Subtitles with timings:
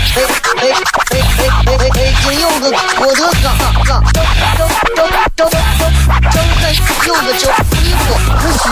[0.00, 2.08] 哎哎哎哎哎哎！
[2.22, 3.46] 金柚子，我的嘎
[3.84, 4.00] 嘎！
[4.16, 4.16] 张
[4.56, 4.66] 张
[4.96, 5.04] 张
[5.36, 5.84] 张张
[6.32, 6.72] 张开
[7.06, 7.44] 柚子酒，
[7.82, 8.08] 衣服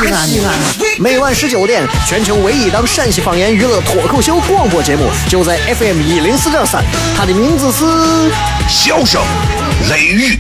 [0.00, 0.48] 西安西安。
[0.98, 6.82] 每晚十九点，全球唯一档陕西方言娱乐脱口秀广播节目，就在 FM 一零四点三。
[7.14, 7.84] 它的名字是
[8.66, 9.20] 《笑声
[9.90, 10.34] 雷雨》，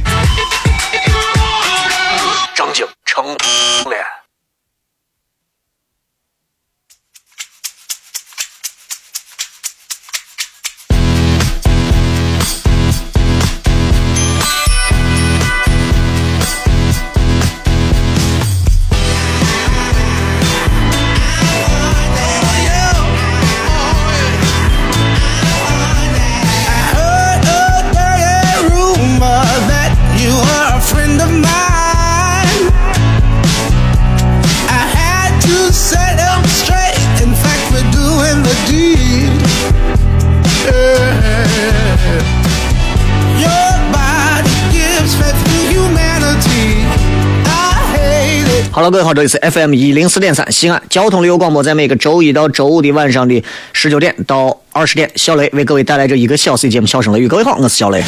[48.78, 57.26] 好了，各位好，这里是 FM 一零四点三西安交通旅游广播，在每个周一到周五的晚上的十九点到二十点，小雷为各位带来这一个小时的节目《笑声雷雨》。
[57.28, 58.00] 各位好，我是小雷。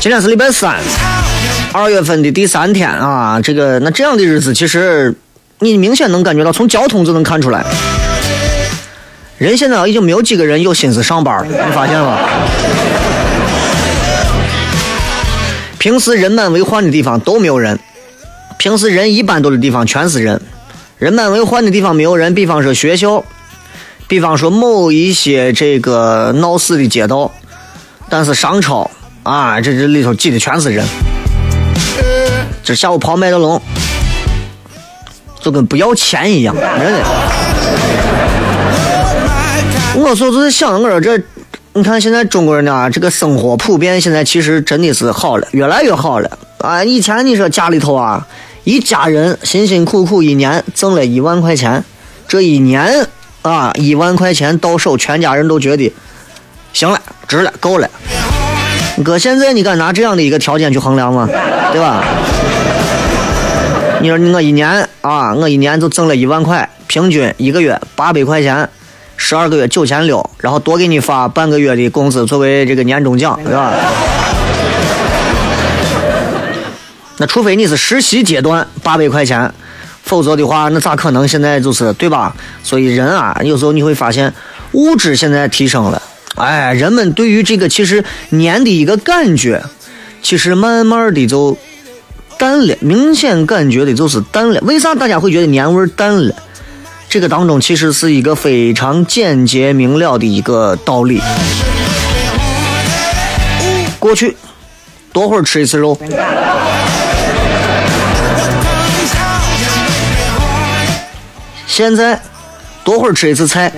[0.00, 0.78] 今天是礼拜三，
[1.74, 5.14] 二月份的第三天啊，这个那这样的日子，其实
[5.58, 7.62] 你明显能感觉到，从交通就能看出来，
[9.36, 12.18] 人现在已经没有几个人有心思上班了，你发现了？
[15.80, 17.80] 平时人满为患的地方都没有人，
[18.58, 20.42] 平时人一般多的地方全是人。
[20.98, 23.24] 人满为患的地方没有人，比方说学校，
[24.06, 27.32] 比方说某一些这个闹市的街道，
[28.10, 28.90] 但是商超
[29.22, 30.84] 啊，这这里头挤的全是人。
[32.62, 33.58] 这下午跑麦德龙，
[35.40, 37.00] 就跟不要钱一样，真的。
[39.94, 41.18] 我说就是想，我说这。
[41.72, 46.82] 你看现在中国人呢，这个生活普遍现在其实真的是好了，越来越好了啊！
[46.82, 48.26] 以前你说家里头啊，
[48.64, 51.84] 一家人辛辛苦苦一年挣了一万块钱，
[52.26, 53.06] 这一年
[53.42, 55.92] 啊一万块钱到手，全家人都觉得
[56.72, 57.88] 行了，值了，够了。
[59.04, 61.28] 哥，现在你敢拿这样的一个条件去衡量吗？
[61.70, 62.04] 对吧？
[64.02, 68.68] 你说我一年啊，我一年就挣了一万块，平均一个月八百块钱。
[69.22, 73.74] 十二个月九千六，然后多给你发半个月的工资作为这个年终奖，对吧？
[77.18, 79.52] 那除非你是实习阶段八百块钱，
[80.02, 82.34] 否则的话，那咋可能现在就是对吧？
[82.64, 84.32] 所以人啊，有时候你会发现
[84.72, 86.00] 物质现在提升了，
[86.36, 89.62] 哎，人们对于这个其实年的一个感觉，
[90.22, 91.56] 其实慢慢的就
[92.38, 94.58] 淡了，明显感觉的就是淡了。
[94.62, 96.34] 为啥大家会觉得年味淡了？
[97.10, 101.20] 这个当中其实是一个非常简洁明了的一个道理。
[103.98, 104.36] 过去
[105.12, 105.98] 多会儿吃一次肉，
[111.66, 112.20] 现在
[112.84, 113.72] 多会儿吃一次菜。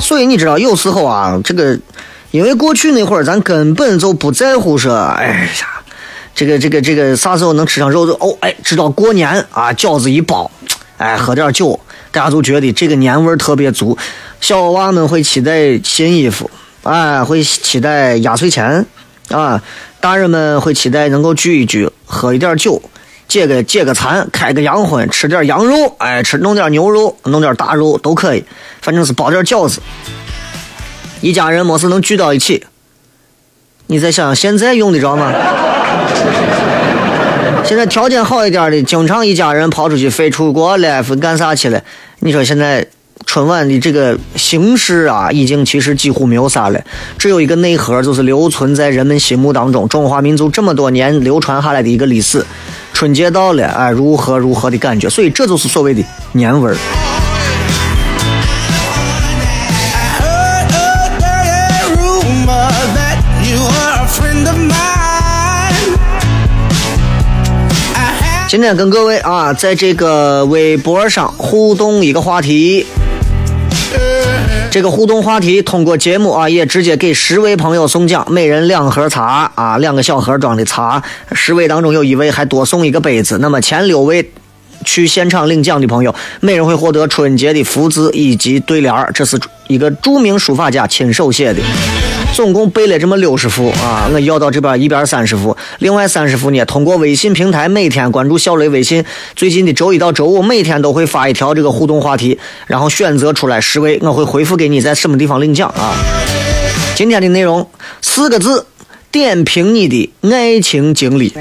[0.00, 1.76] 所以你知道，有时候啊，这个
[2.30, 5.79] 因为过去那会儿咱根本就不在乎说，哎呀。
[6.40, 10.50] 这个这个这个啥时候能吃上肉肉哦哎，直到过年啊，饺子一包，
[10.96, 11.78] 哎，喝点酒，
[12.10, 13.98] 大家都觉得这个年味特别足。
[14.40, 16.50] 小娃们会期待新衣服，
[16.82, 18.86] 哎，会期待压岁钱
[19.28, 19.62] 啊。
[20.00, 22.80] 大人们会期待能够聚一聚，喝一点酒，
[23.28, 28.42] 解个解个馋，开个洋荤，吃点羊肉，哎，吃弄点牛肉，弄点大肉都可以，
[28.80, 29.82] 反正是包点饺子。
[31.20, 32.64] 一家人没事能聚到一起。
[33.88, 35.30] 你再想想，现在用得着吗？
[37.64, 41.80] 现在条件好一点的，经常一家人跑出去，飞出国了，飞干啥去了？
[42.20, 42.84] 你说现在
[43.26, 46.80] 春晚的这个形式啊，已经其实几乎没有啥了，
[47.16, 52.44] 只有一个内核，就是留存在人们心目当中，中华民族这么多年流传下来的一个历史。
[52.92, 55.08] 春节到了，哎，如何如何的感觉？
[55.08, 56.02] 所以这就是所谓的
[56.32, 56.76] 年味儿。
[68.50, 72.84] 今天跟各位啊，在这个微博上互动一个话题，
[74.72, 81.00] 这个互动话题通过节目啊，也直接给十位朋友送奖，每人两盒茶啊，两个小盒装的茶，
[81.30, 83.38] 十位当中有一位还多送一个杯子。
[83.38, 84.32] 那么前六位
[84.84, 89.38] 去现场领奖的朋友，每人会获得春节的福字以及对联，这是
[89.68, 91.62] 一个著名书法家亲手写的。
[92.32, 94.08] 总共背了这么六十副啊！
[94.12, 99.04] 我要到这边一边三十副，另外三十副呢，通过微信平台每天关注小雷微信，
[99.36, 105.92] 最近的周一到周五每天都会发一条这个互动话题，然后选择出来十位，我会回复给你在什么地方领奖啊！
[106.94, 107.68] 今天的内容
[108.00, 108.64] 四个字，
[109.10, 111.34] 点评你的爱情经历。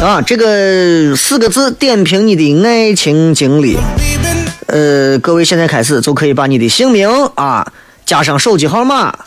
[0.00, 3.76] 啊，这个四个字，点评你的爱情经历。
[4.68, 7.72] 呃，各位现在开始就可以把你的姓名啊，
[8.04, 9.18] 加上手机号码，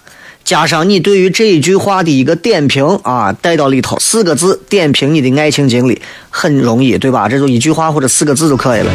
[0.44, 3.98] 加上你对于这一句话的一个点评啊，带到里头。
[4.00, 6.00] 四个字点评你的爱情经历，
[6.30, 7.28] 很容易，对吧？
[7.28, 8.92] 这就一句话或者四个字就可以了。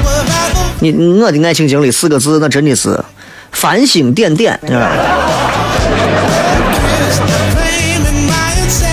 [0.78, 2.96] 你我的爱情经历四个字，那真的是
[3.50, 4.56] 繁星点点，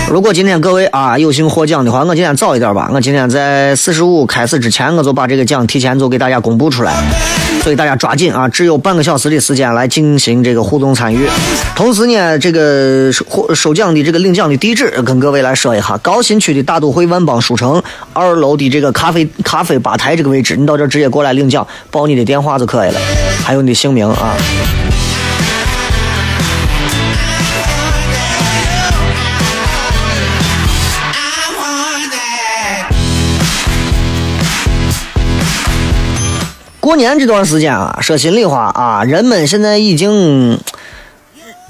[0.09, 2.89] 如果今天各位啊有幸获奖的话，我今天早一点吧。
[2.91, 6.93] 我今天在四十五开始之前，我就把这个奖提前就给大家公布出来，
[7.63, 8.45] 所以大家抓紧啊！
[8.49, 11.25] 只有半个小时的时间来进行这个互动参与。
[11.73, 17.81] 同时呢，这个收收奖的这个领奖的地址跟各位来说一下：高新区的大都会万邦书城
[18.11, 22.99] 二楼的这个咖啡咖啡吧台这个位置，你到这直接过来领奖，报你的电话就可以了，
[23.45, 24.35] 还有你的姓名啊。
[36.83, 40.59] 过年这段时间啊，说心里话啊，人们现在已经，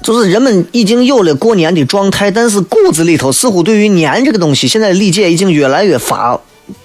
[0.02, 6.36] 就是人们已经有了过年的状态，但是骨子里头似乎对于年这个东西，现在理解已经越来越乏，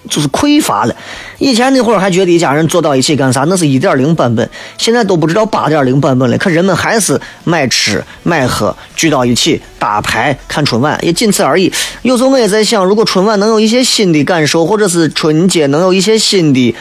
[0.08, 0.96] 就是匮乏了。
[1.40, 4.48] 以前那会儿还觉得一家人坐到一起干啥，那是一点零版本，
[4.78, 6.38] 现在都不知道八点零版本了。
[6.38, 11.74] 可人们还是买吃买喝，聚到一起打牌看春晚，也仅此而已。
[12.04, 16.76] 有时候我也在想，如果春晚能有一些新的感受，或者是春节能有一些新的。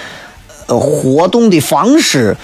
[0.69, 2.37] 呃，活动的方式，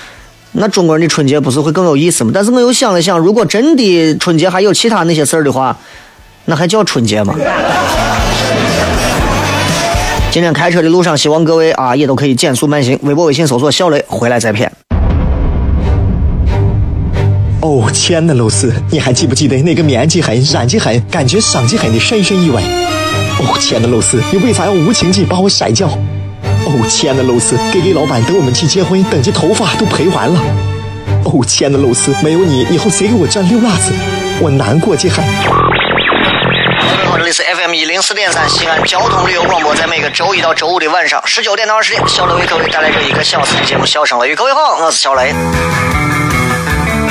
[0.53, 2.31] 那中国人的春节不是会更有意思吗？
[2.35, 5.77] 但是我又想了想，如果真的春节还有其他那些事儿的话，
[6.47, 7.35] 那还叫春节吗？
[10.33, 12.99] 今天开车的路上，希望各位啊也都可以减速慢行。
[13.03, 14.73] 微博、微信搜索“小雷”，回来再骗。
[17.61, 22.63] 哦，亲爱的露丝，你还记不记得那个面积狠、染技狠、感觉伤及狠的深深意外？
[23.39, 25.89] 哦，亲爱的露丝，你为啥要无情地把我甩掉？
[26.67, 30.41] 哦，亲爱的露丝给给老板等我们去结婚，等这头发都赔完了。
[31.25, 33.93] 哦，亲爱的露丝，没有你以后谁给我赚溜辣子？
[34.41, 35.17] 我难过极了。
[35.17, 44.33] 各位好，这里是 FM 一零四点三西安交通旅游广播，在每个周一到周五的晚上十九点到二十点，小雷为各位带来这一个小时的节目《笑声雷雨》。
[44.37, 45.33] 各位好，我是小雷。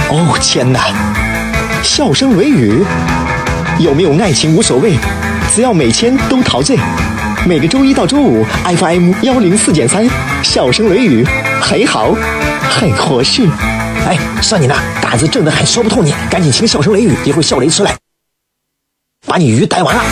[0.09, 0.81] 哦，天哪！
[1.83, 2.83] 笑声雷雨，
[3.77, 4.93] 有没有爱情无所谓，
[5.53, 6.77] 只要每天都陶醉。
[7.45, 8.45] 每个周一到周五
[8.77, 10.07] ，FM 幺零四点三，
[10.41, 11.25] 笑声雷雨，
[11.61, 12.15] 很好，
[12.61, 13.45] 很合适。
[14.07, 17.97] 哎，算你那胆子正的很，说不透你，赶紧请笑声雷雨，一会儿笑雷出来，
[19.27, 20.03] 把你鱼逮完了。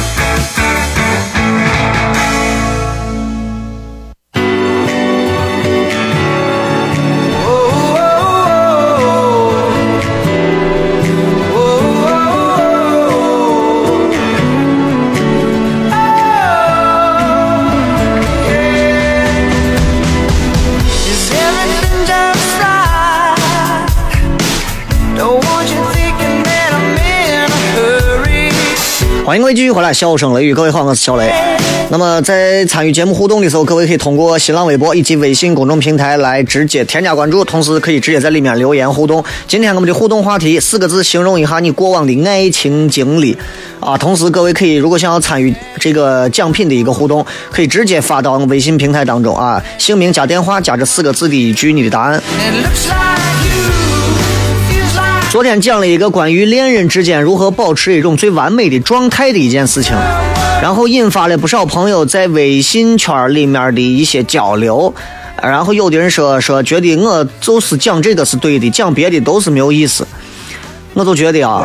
[29.31, 31.31] 欢迎各位继续回来，笑声雷雨，各位好，我是小雷。
[31.89, 39.23] 那么在参与节目互动的时候，各位可以通过新浪微博以及微信公众平台来直接添加关注，同时可以直接在里面留言互动。
[39.47, 43.37] 今天我们的互动话题四个字，形容一下你过往的爱情经历
[43.79, 43.97] 啊。
[43.97, 52.21] 同时，各位可以如果想要参与这个奖品的一个互动，可以直接发到微信平台当中啊，姓名加电话加这四个字的一句你的答案。
[55.31, 59.95] 昨天讲了一个关于恋人之间如何保持一种最完美的状态的一件事情，
[60.61, 64.93] 然后引发了不少朋友在微信圈里面的一些交流。
[65.41, 70.05] 然后有的人说说觉得我就是讲这个是对的，讲别的都是没有意思。
[70.95, 71.63] 我就觉得啊，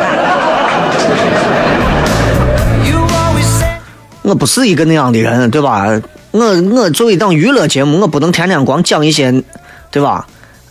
[4.22, 5.86] 我不是一个那样的人，对吧？
[6.30, 9.42] 我我作为一档娱乐节目，我不能天天光讲一些，
[9.90, 10.24] 对吧？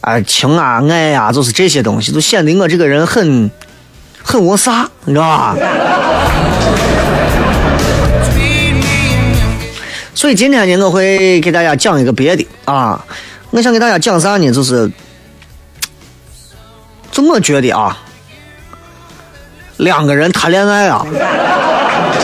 [0.05, 3.49] 啊，情啊，爱呀，就是这些东西，就显得我这个人很
[4.21, 5.57] 很我啥，你知道吧？
[10.13, 13.03] 所以今天呢，我会给大家讲一个别的啊。
[13.49, 14.51] 我想给大家讲啥呢？
[14.51, 14.91] 就是，
[17.11, 17.97] 就我觉得啊，
[19.77, 21.03] 两个人谈恋爱啊，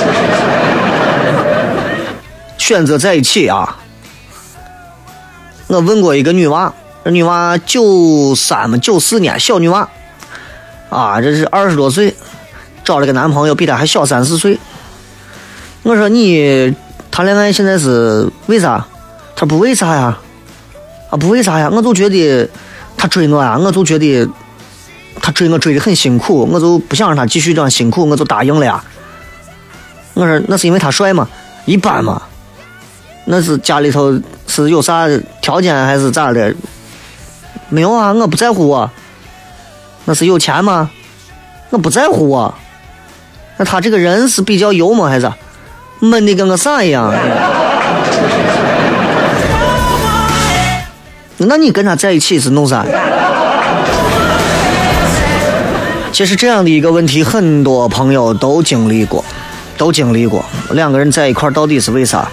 [2.59, 3.79] 选择在一起啊。
[5.65, 6.71] 我问过一个女娃，
[7.03, 9.89] 这女娃九三嘛，九四年小女娃，
[10.89, 12.15] 啊，这是二十多岁，
[12.83, 14.59] 找了个男朋友比她还小三四岁。
[15.81, 16.75] 我说你
[17.09, 18.85] 谈恋爱现在是为啥？
[19.35, 20.17] 她不为啥呀？
[21.09, 21.69] 啊，不为啥呀？
[21.71, 22.47] 我就觉得
[22.95, 24.29] 他追我呀，我就觉得
[25.19, 28.83] 他追我追的很辛苦，我就不想让他继续这样辛苦，我就答应了呀。
[30.13, 31.27] 我说那是因为他帅吗？
[31.65, 32.21] 一般嘛。
[33.25, 35.07] 那是家里头是有啥
[35.41, 36.53] 条件还是咋的？
[37.71, 38.91] 没有啊，我不在乎啊。
[40.05, 40.91] 那是有钱吗？
[41.69, 42.53] 我不在乎啊。
[43.57, 45.07] 那他这个人是比较油吗？
[45.07, 45.31] 还是
[45.99, 47.13] 闷的跟个啥一样？
[51.37, 52.85] 那你跟他在一起是弄啥？
[56.11, 59.23] 其实这样的一个问题，很多朋友都经历过，
[59.77, 60.43] 都经历过。
[60.71, 62.27] 两个人在一块到底是为啥？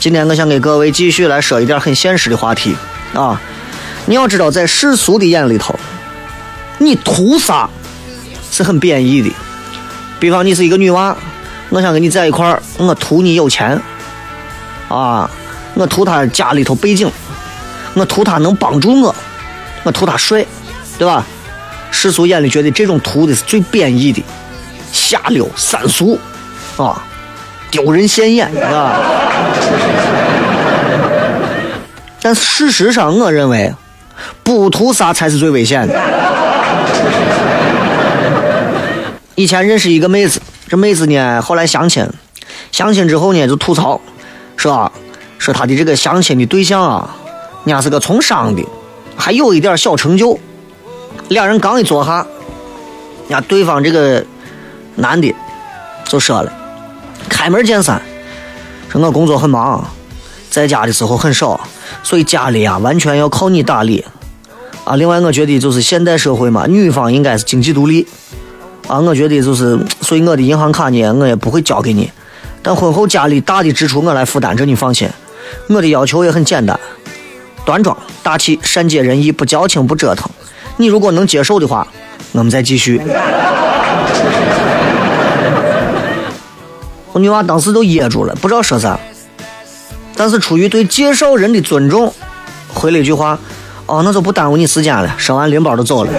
[0.00, 2.74] 今天我想给各位继续来说一点很现实的话题
[3.14, 3.38] 啊！
[4.06, 5.74] 你要知道，在世俗的眼里头，
[6.78, 7.68] 你图啥
[8.50, 9.30] 是很贬义的。
[10.18, 11.16] 比方你是一个女娃，
[11.70, 13.80] 我想跟你在一块儿，我图你有钱
[14.88, 15.30] 啊，
[15.74, 17.10] 我图他家里头背景，
[17.94, 19.14] 我图他能帮助我，
[19.84, 20.44] 我图他帅，
[20.98, 21.24] 对吧？
[21.90, 24.22] 世俗眼里觉得这种图的是最贬义的、
[24.92, 26.18] 下流、三俗
[26.76, 27.02] 啊。
[27.70, 29.00] 丢人现眼啊！
[32.20, 33.74] 但事实上，我认为
[34.42, 36.00] 不图啥才是最危险的。
[39.34, 42.06] 以前认识一个妹子，这妹子呢后来相亲，
[42.70, 44.00] 相亲之后呢就吐槽，
[44.56, 44.92] 说、啊？
[45.38, 47.16] 说她的这个相亲的对象啊，
[47.64, 48.64] 人家是个从商的，
[49.16, 50.38] 还有一点小成就。
[51.28, 52.24] 两人刚一坐下，
[53.28, 54.24] 人家对方这个
[54.94, 55.34] 男的
[56.04, 56.52] 就说了。
[57.28, 58.00] 开门见山，
[58.88, 59.84] 说我工作很忙，
[60.52, 61.58] 在家的时候很少，
[62.02, 64.04] 所以家里啊完全要靠你打理。
[64.84, 68.06] 啊，另外我觉得就是现代社会嘛，女方应该是经济独立。
[68.86, 72.10] 啊，我觉得就是，所以我的银行卡呢，我也不会交给你。
[72.62, 75.08] 但婚后家里大的支出我来负担，这你放心。
[75.68, 76.78] 我的要求也很简单，
[77.64, 80.28] 端庄大气，善解人意，不矫情，不折腾。
[80.76, 81.86] 你如果能接受的话，
[82.32, 83.00] 我们再继续。
[87.12, 88.98] 我女娃当时都噎住了，不知道说啥，
[90.16, 92.12] 但是出于对介绍人的尊重，
[92.68, 93.38] 回了一句话
[93.86, 96.12] ：“哦，那就不耽误你时间了。”收完拎包就走了。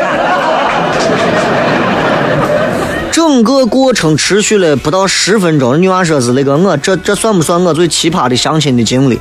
[3.11, 5.81] 整个过程持续了不到十分钟。
[5.81, 9.19] 女娃说是那个我这这算不算我最奇葩的相亲的经历？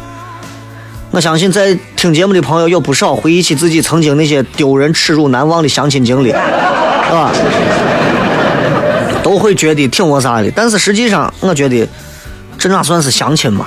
[1.11, 7.31] 我相信在听节目的朋友有不少回忆起自己曾经那些丢人、耻辱、难忘的相亲经历，是吧？
[9.23, 11.87] 都会觉得挺窝啥的，但是实际上，我觉得
[12.59, 13.67] 这哪算是相亲嘛？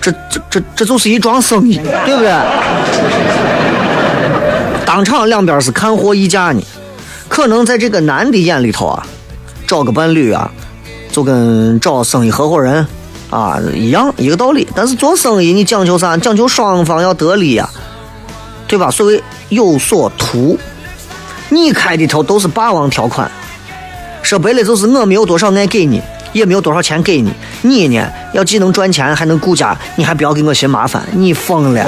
[0.00, 2.32] 这这这这就是一桩生意，对不对？
[4.86, 6.60] 当场两边是看货议价呢，
[7.28, 9.06] 可能在这个男的眼里头啊，
[9.66, 10.50] 找个伴侣啊，
[11.12, 12.86] 就跟找生意合伙人
[13.30, 14.66] 啊一样，一个道理。
[14.74, 16.16] 但是做生意你讲究啥？
[16.16, 17.68] 讲究双方要得利呀，
[18.66, 18.90] 对吧？
[18.90, 20.58] 所谓有所图，
[21.50, 23.30] 你开的头都是霸王条款。
[24.22, 27.32] 说白了就是我没有多少爱给你，也没有多少钱给你。
[27.62, 31.84] 你呢，要既能赚钱还能顾家，你还不要给我寻麻烦，你疯了，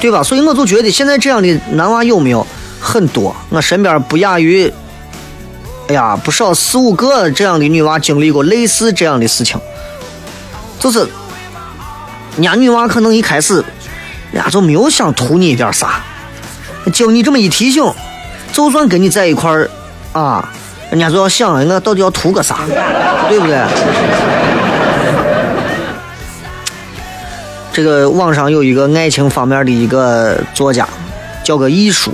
[0.00, 0.22] 对吧？
[0.22, 2.46] 所以我就觉得现在这样的男娃有没有
[2.80, 3.34] 很多？
[3.48, 4.72] 我身边不亚于，
[5.88, 9.58] 哎呀，不少四五个这样的女娃经历过类似这样的事情，
[10.78, 11.00] 就是，
[12.36, 13.64] 人家女娃可能一开始，
[14.32, 16.00] 人家就没有想图你一点啥，
[16.92, 17.84] 经你这么一提醒。
[18.52, 19.68] 就算跟你在一块儿，
[20.14, 20.48] 啊，
[20.90, 22.60] 人家就要想，我到底要图个啥，
[23.28, 23.58] 对不对？
[27.72, 30.88] 这个网上有一个爱情方面的一个作家，
[31.42, 32.12] 叫个艺术，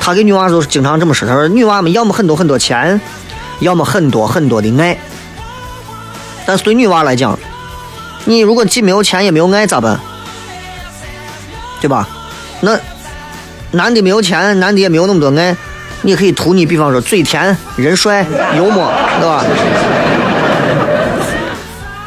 [0.00, 3.00] 他给女娃就经常这么说，他说女娃们要么很多很多钱，
[3.58, 4.96] 要么很多很多的爱。
[6.46, 7.36] 但是对女娃来讲，
[8.26, 9.98] 你如果既没有钱也没有爱咋办？
[11.80, 12.08] 对吧？
[12.60, 12.78] 那。
[13.74, 15.56] 男的没有钱，男的也没有那么多爱，
[16.02, 19.44] 你可以图你，比方说嘴甜、人帅、幽默，对吧？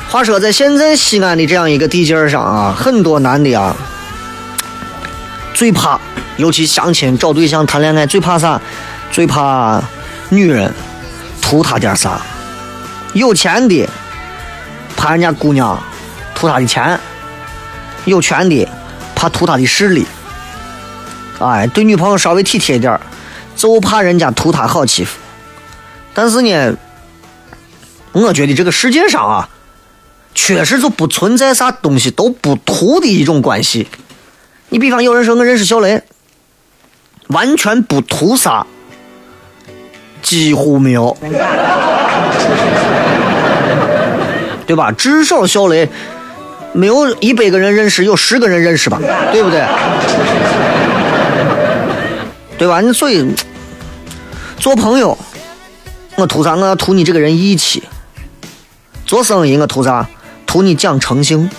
[0.09, 3.75] 话说在现在西安的这样一个地界儿上啊，很多男的啊，
[5.53, 5.99] 最怕，
[6.37, 8.59] 尤其相亲找对象谈恋爱，最怕啥？
[9.11, 9.81] 最怕
[10.29, 10.73] 女人
[11.41, 12.21] 图他点啥？
[13.13, 13.87] 有钱的
[14.97, 15.81] 怕人家姑娘
[16.33, 16.97] 图他的钱；
[18.03, 18.67] 有权的
[19.15, 20.05] 怕图他的势力。
[21.39, 23.01] 哎，对女朋友稍微体贴一点儿，
[23.65, 25.17] 就怕人家图他好欺负。
[26.13, 26.77] 但是呢，
[28.11, 29.49] 我觉得这个世界上啊，
[30.35, 33.87] 确实就不存在啥东西都不图的一种关系。
[34.69, 36.03] 你比方有人说我认识小雷，
[37.29, 38.67] 完全不图啥，
[40.21, 41.17] 几乎没有，
[44.67, 44.91] 对吧？
[44.91, 45.89] 至少小雷
[46.71, 48.99] 没有一百个人认识，有十个人认识吧，
[49.31, 49.65] 对不对？
[52.59, 52.79] 对吧？
[52.79, 53.25] 你所以
[54.65, 55.15] 做朋友，
[56.15, 56.55] 我图啥？
[56.55, 57.83] 我要图你这个人义气。
[59.05, 60.09] 做生意，我图啥？
[60.47, 61.51] 图你讲诚信。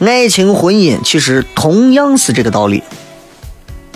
[0.00, 2.82] 爱情婚姻其实同样是这个道理。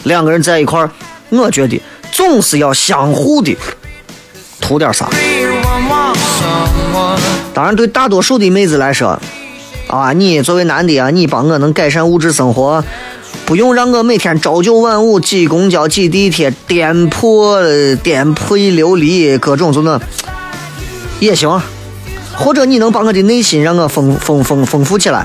[0.05, 0.93] 两个人在一块儿，
[1.31, 3.57] 我觉得总是要相互的
[4.61, 5.11] 图点啥。
[7.52, 9.21] 当然，对大多数的妹子来说，
[9.88, 12.85] 啊，你作为男的啊，你帮我能改善物质生活。
[13.49, 17.59] 不用让我每天朝九晚五挤公交挤地铁，颠破
[18.02, 19.99] 颠沛流离，各种就那
[21.19, 21.59] 也行。
[22.37, 25.25] 或者你能把我的内心让我丰丰丰丰富起来，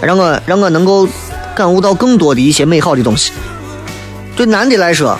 [0.00, 1.08] 让我让我能够
[1.56, 3.32] 感悟到更多的一些美好的东西。
[4.36, 5.18] 对男的来说，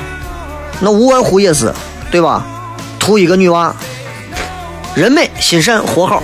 [0.79, 1.75] 那无外乎也是
[2.13, 2.47] 对吧？
[3.01, 3.75] 图一个女娃，
[4.95, 6.23] 人美心善活好，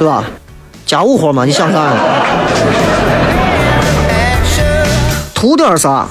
[0.00, 0.24] 对吧？
[0.84, 1.92] 家务活嘛，你想啥？
[5.34, 6.06] 图点啥，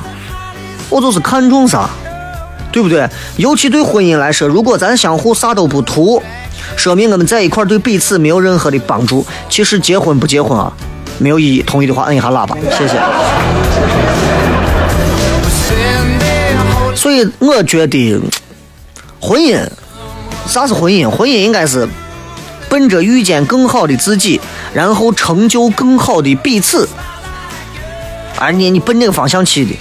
[0.89, 1.89] 我就是看重啥，
[2.71, 3.09] 对不对？
[3.37, 6.21] 尤其对婚姻来说，如果咱相互啥都不图，
[6.75, 9.25] 说明我们在一块对彼此没有任何的帮助。
[9.49, 10.71] 其实结婚不结婚啊，
[11.17, 11.63] 没有意义。
[11.63, 12.99] 同意的话摁一下喇叭，谢谢。
[16.95, 18.21] 所以我觉得，
[19.19, 19.59] 婚姻，
[20.47, 21.09] 啥是婚姻？
[21.09, 21.87] 婚姻应该是。
[22.69, 24.41] 奔着遇见更好的自己，
[24.73, 26.89] 然后成就更好的彼此。
[28.39, 29.77] 而你你奔这个方向去的，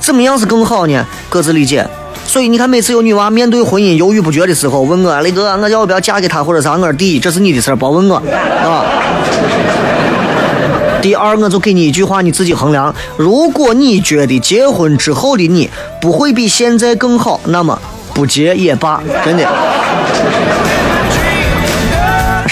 [0.00, 1.06] 怎么样是更好呢？
[1.28, 1.86] 各自理解。
[2.26, 6.72] 所以你看，每次有女娃面对婚姻犹豫不决的时候，问我雷哥，我要不要嫁给他或者啥？
[6.72, 8.84] 我说第一，这是你的事儿，别问我啊。
[11.02, 12.94] 第二，我就给你一句话，你自己衡量。
[13.18, 15.68] 如果你觉得结婚之后的你
[16.00, 17.78] 不会比现在更好，那么
[18.14, 19.46] 不结也罢，真的。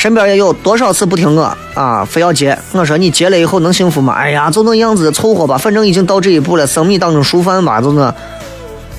[0.02, 2.58] 身边也有多少次不听我啊，非要结。
[2.72, 4.12] 我说你结了以后能幸福吗？
[4.14, 8.12] 哎呀，就那样子凑合吧，反正已经到这一步了，生米当成熟饭吧，就那。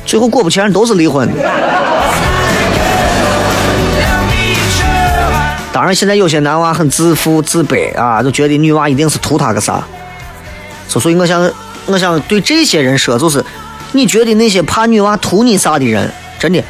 [0.06, 1.30] 最后果不其然都是离婚。
[5.74, 9.84] 当然，现在有些男娃很自负自卑啊，就觉得女娃一定是图他个啥。
[10.88, 11.52] 所以我想，
[11.86, 13.44] 我想对这些人说，就是
[13.92, 16.64] 你觉得那些怕女娃图你啥的人，真的。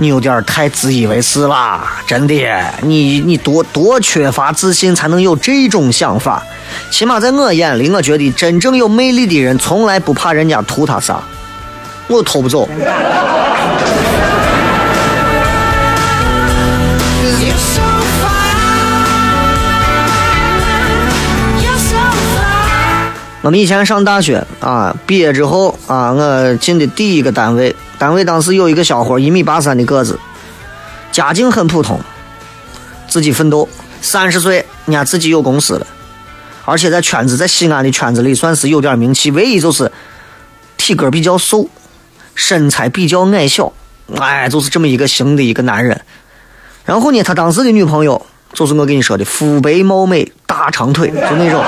[0.00, 2.34] 你有点太自以为是啦，真的，
[2.82, 6.40] 你你多多缺乏自信才能有这种想法。
[6.88, 11.20] 起码在我眼里，我觉得真正有魅力的人从来不怕人家图他啥，
[12.06, 12.68] 我偷不走。
[23.40, 27.74] 我们以前上大学啊，毕业之后啊，我进的第一个单位。
[27.98, 30.18] 单位当时有一个小伙，一米八三的个子，
[31.10, 31.98] 家境很普通，
[33.08, 33.68] 自己奋斗，
[34.00, 35.86] 三十岁，人家自己有公司了，
[36.64, 39.32] 而且在圈子，在西安的圈子里算是有点名气。
[39.32, 39.90] 唯一就是
[40.76, 41.68] 体格比较瘦，
[42.36, 43.72] 身材比较矮小，
[44.16, 46.00] 哎，就是这么一个型的一个男人。
[46.84, 51.64] 然后呢，他当时的女朋友就是我跟你说的，肤白貌美，大长腿，就那种，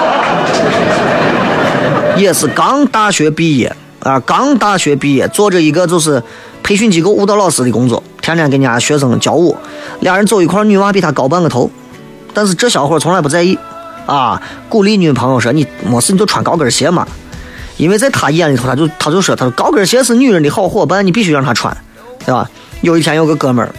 [2.17, 3.75] 也是刚大学毕业。
[4.01, 6.23] 啊，刚大学毕业，做着一个就是
[6.63, 9.57] 培训机构舞蹈老师的工作，天天跟人家学生教舞。
[10.01, 11.71] 俩人走一块，女娃比他高半个头，
[12.33, 13.59] 但是这小伙从来不在意，
[14.07, 17.07] 啊，鼓励女朋友说：“你没事你就穿高跟鞋嘛。”
[17.77, 21.77] 因为在他眼里头，他就他就说：“他说高跟鞋是女人的好伙伴，你必须让她穿，
[22.25, 22.49] 对吧？”
[22.81, 23.71] 有一天有个哥们儿，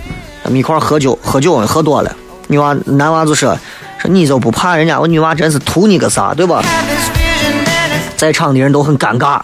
[0.44, 2.16] 他们一块喝酒，喝酒喝多了，
[2.48, 3.58] 女娃男娃就说
[3.98, 6.64] ：“说你就不怕人家我女娃真是图你个啥，对吧？”
[8.18, 9.42] 在场的人都很尴尬。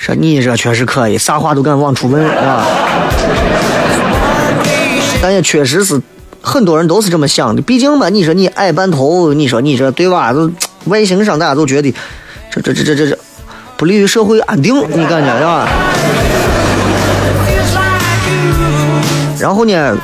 [0.00, 2.64] 说你这确实可以，啥话都敢往出问啊！
[5.20, 6.00] 但也确实是
[6.40, 7.60] 很多人都是这么想的。
[7.60, 10.32] 毕竟嘛，你说你矮半头，你说你这对吧？
[10.32, 10.50] 都
[10.86, 11.94] 外形上大家都觉得
[12.50, 13.18] 这这这这这这
[13.76, 15.68] 不利于社会安定，你感觉是吧？
[19.38, 19.98] 然后呢？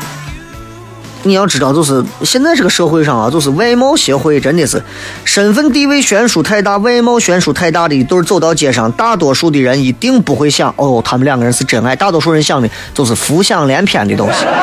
[1.26, 4.82] 你要知道，就是现在这个社会上啊，就是外貌协会真的是
[5.24, 11.96] 身份地位悬殊太大，外貌悬殊太大的一对走到街上，大多数的人一定不会想哦，他们两个人是真爱。
[11.96, 14.46] 大多数人想的都是浮想联翩的东西。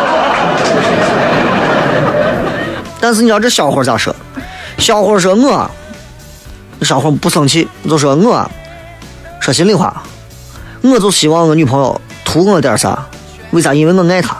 [2.99, 4.15] 但是你知道这小伙咋说？
[4.77, 5.69] 小伙说我，
[6.81, 8.49] 小伙不生气，就说我，
[9.41, 10.01] 说心里话，
[10.81, 13.05] 我就希望我女朋友图我点啥？
[13.51, 13.73] 为啥？
[13.73, 14.37] 因为我爱她，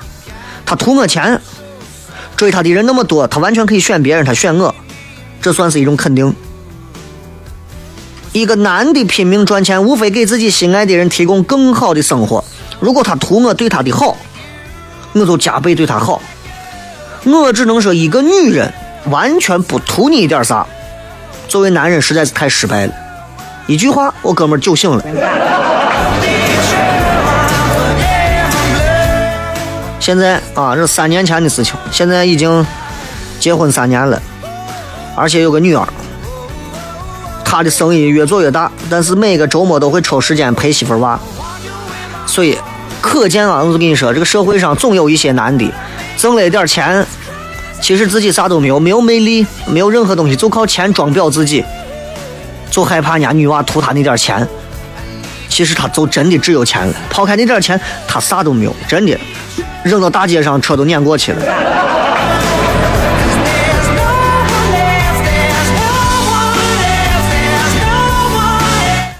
[0.66, 1.40] 她图我钱，
[2.36, 4.74] 追她的人那么多，她完全可以选别人，她选我，
[5.42, 6.34] 这算是一种肯定。
[8.32, 12.44] 一个男的拼命赚钱，无非给自己心爱的人提供更好的生活。
[12.80, 14.18] 如果他图我对他的好，
[15.14, 16.20] 我就加倍对他好。
[17.26, 18.74] 我只能说，一个女人
[19.12, 20.66] 完全不图你一点啥，
[21.48, 22.94] 作为男人实在是太失败了。
[23.68, 25.04] 一句话，我哥们儿酒醒了。
[30.04, 32.66] 现在啊，这三年前的事情，现在已经
[33.40, 34.22] 结婚三年了，
[35.16, 35.88] 而且有个女儿。
[37.46, 41.18] 他的生意越做越大，但是每个周末都会抽时间陪媳妇儿娃，
[42.26, 42.58] 所以
[43.00, 45.66] 可见啊，我就跟你说，这个社会上总有一些男的
[46.18, 47.06] 挣了一点钱，
[47.82, 51.64] 其实自己啥都没有，没有魅力，没有任何东西，就靠钱装裱自己，
[52.70, 54.46] 就害怕人家女娃图他那点钱，
[55.48, 59.18] 其实他就真的只有钱了，抛开那点钱，他啥都没有，真的
[59.84, 61.42] 扔到大街上，车都碾过去了。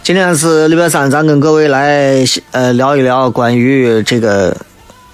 [0.06, 4.54] 今天是礼拜三，咱跟各位来呃聊一聊关于这个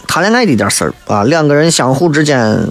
[0.07, 1.23] 谈恋爱的一点事儿啊。
[1.23, 2.67] 两个人相互之间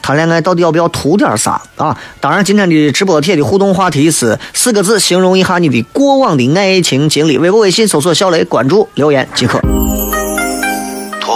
[0.00, 1.98] 谈恋爱到底要不要图点啥啊？
[2.20, 7.36] 当然，今天的直播帖的互动话题是四个字，形容一下你的过往的爱情经历。
[7.36, 9.60] 微博、微信搜索“小雷”，关注留言即可。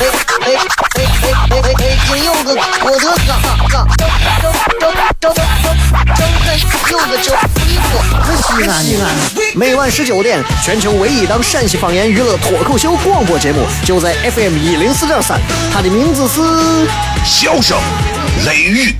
[0.00, 1.04] 哎哎哎
[1.50, 1.96] 哎哎！
[2.06, 3.30] 今有个我的哥哥，张
[3.70, 3.86] 张
[4.80, 6.46] 张张张张开
[6.90, 7.32] 有个叫
[7.64, 7.88] 衣服，
[8.42, 9.04] 西安西安。
[9.54, 15.40] 每晚十九点，全球唯一档陕西方言娱乐脱口秀广播节目，就在 FM 一零四点三，
[15.72, 16.40] 它的名字是
[17.24, 17.78] 《笑声
[18.44, 18.92] 雷雨》。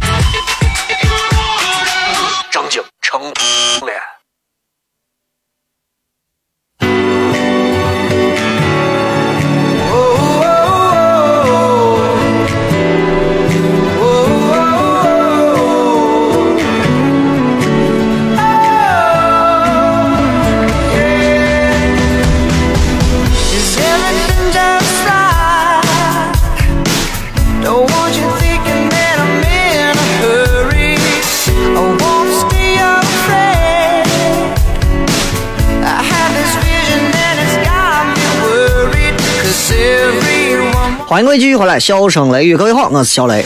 [41.14, 43.44] 欢迎各位继续回来，笑声雷雨，各位好，我是小雷。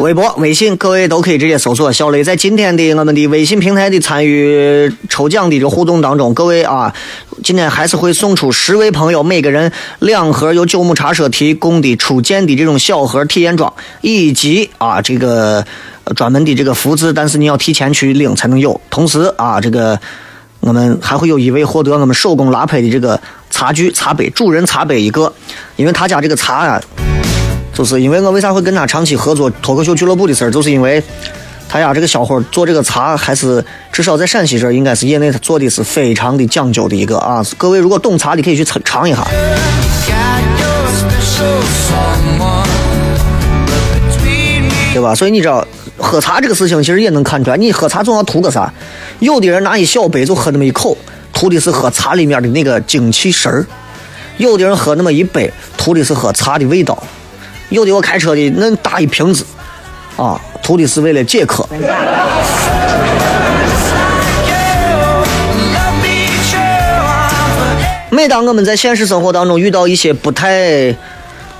[0.00, 2.22] 微博、微信，各位都可以直接搜索小雷。
[2.22, 6.94] 在今天的我们的微信平台的参与抽奖的这个互动当中，各位啊，
[7.42, 15.64] 今天还是会送出十位朋友，每个人两盒由九牧茶社提供的初见的这种小盒体验装，以及啊这个
[16.14, 18.78] 专门的这个福字，但是你要提前去领才能有。
[18.90, 19.98] 同时啊这个。
[20.60, 23.18] 我们还会有一位获得我们手工拉胚的这个
[23.50, 25.32] 茶具、茶杯，主人茶杯一个。
[25.76, 26.80] 因为他家这个茶啊，
[27.72, 31.02] 就是因为我为啥会跟他长期合作脱口秀俱乐部的事儿，就是因为
[31.66, 37.42] 他家这个小伙做这个茶，还是至少在陕西这儿应该是业内做的是非常的讲究的一个啊。
[37.56, 39.26] 各位如果懂茶的可以去尝尝一下，
[44.92, 45.14] 对吧？
[45.14, 45.66] 所以你知道。
[46.00, 48.72] 喝茶这个事情其实也能看出来，你喝茶总要图个啥？
[49.18, 50.96] 有的人拿一小杯就喝那么一口，
[51.32, 53.62] 图的是喝茶里面的那个精气神儿；
[54.38, 56.94] 有的人喝那么一杯，图的是喝茶的味道；
[57.68, 59.44] 有的我开车的那大一瓶子，
[60.16, 61.68] 啊，图的是为了解渴。
[68.12, 70.92] 每当我们在现实生活当中遇到一些不太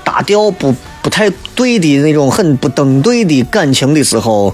[0.03, 0.75] 搭调不。
[1.01, 4.53] 不太对的那种很不登对的感情的时候，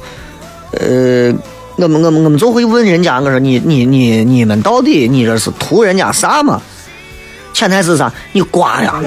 [0.72, 1.34] 呃，
[1.76, 6.62] 我们我们我们就会问人家，我说你你你你们到底你这是图人家啥嘛？
[7.54, 8.12] 潜台词啥？
[8.32, 8.96] 你瓜呀？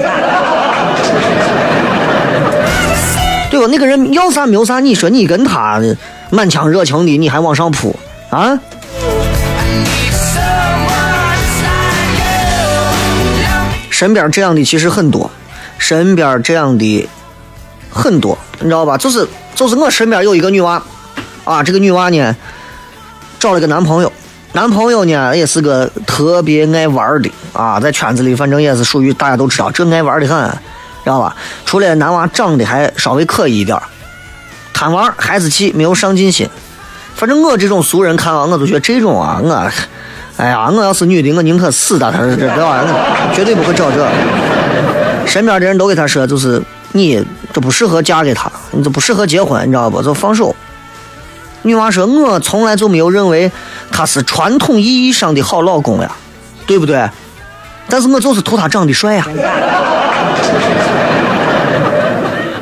[3.49, 3.67] 对吧？
[3.69, 5.81] 那个人要啥没有啥，你说你跟他
[6.29, 7.95] 满腔热情的，你还往上扑
[8.29, 8.59] 啊？
[13.89, 15.29] 身边这样的其实很多，
[15.77, 17.09] 身边这样的。
[17.91, 18.97] 很多，你知道吧？
[18.97, 20.81] 就是就是我身边有一个女娃，
[21.43, 22.35] 啊，这个女娃呢，
[23.39, 24.11] 找了个男朋友，
[24.53, 30.49] 男朋友呢也是个特别爱玩的啊，在圈子里反正也是属于大家都知道，这爱玩的很，
[31.03, 31.35] 知道吧？
[31.65, 33.77] 除了男娃长得还稍微可以一点
[34.73, 36.49] 贪玩、孩子气、没有上进心。
[37.13, 39.71] 反正我这种俗人看啊，我都觉得这种啊，我，
[40.37, 44.07] 哎呀，我要是女的，我宁可死在，他这这玩意儿，绝对不会找这。
[45.27, 46.59] 身边的人都给他说，就是
[46.93, 47.23] 你
[47.53, 50.01] 这不适合嫁给他，你这不适合结婚，你知道不？
[50.01, 50.55] 就放手。
[51.63, 53.51] 女娃说，我从来就没有认为
[53.91, 56.11] 他是传统意义上的好老公呀，
[56.65, 57.09] 对不对？
[57.89, 59.27] 但是我就是图他长得帅呀，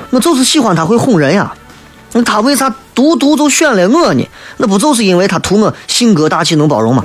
[0.10, 1.54] 我就是喜欢他会哄人呀。
[2.12, 4.28] 那他为啥独独就选了我呢？
[4.58, 7.04] 那不就是因为他图我性格大气能包容吗？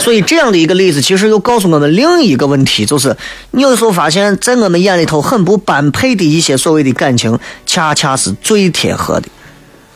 [0.00, 3.16] 所以这样的一个例子，其实又告诉我们另一个问题，就是
[3.50, 9.28] 你有时候发现，在我们眼里头很不般配的一些所谓的感情，恰恰是最贴合的。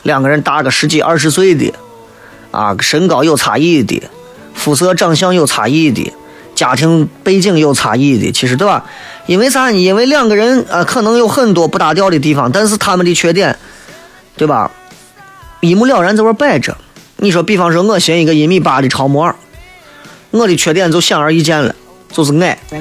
[0.03, 1.73] 两个人大个十几二十岁的，
[2.51, 4.03] 啊，身高有差异的，
[4.53, 6.13] 肤色长相有差异的，
[6.53, 8.85] 家庭背景有差异的，其实对吧？
[9.25, 9.71] 因为啥？
[9.71, 13.57] 因为两个人啊，可能有很多不搭调的地方，但是他们的缺点，
[14.37, 14.71] 对吧？
[15.61, 16.77] 一目了然在这摆着。
[17.17, 19.33] 你说，比方说，我寻一个一米八的超模，
[20.35, 21.73] 我的缺点就显而易见了，
[22.11, 22.57] 就是矮。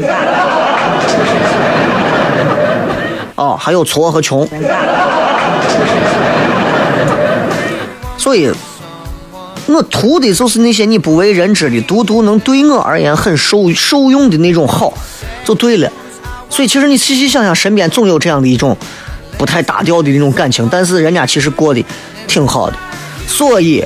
[3.36, 4.48] 哦，还有矬和穷。
[8.16, 8.50] 所以，
[9.66, 14.94] 我图的就是那些你不为人知的，独独能对我而言很受受用的那种好，
[15.44, 15.90] 就对了。
[16.48, 18.76] 所以，其实你细细想想，身边总有这样的一种
[19.36, 21.84] 不太搭调的那种感情，但是人家其实过得
[22.28, 22.76] 挺好的。
[23.26, 23.84] 所以，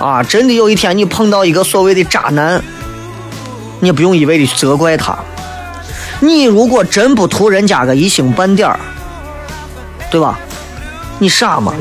[0.00, 2.60] 啊，真的有一天你碰到一个所谓的渣男，
[3.80, 5.14] 你不用一味的责怪他。
[6.20, 8.74] 你如果真不图人家个一星半点，
[10.10, 10.38] 对吧？
[11.18, 11.74] 你傻吗？